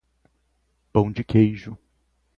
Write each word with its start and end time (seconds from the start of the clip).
Pão 0.91 1.11
de 1.11 1.23
queijo 1.23 1.77